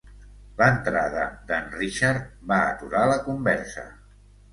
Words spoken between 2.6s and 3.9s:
aturar la conversa.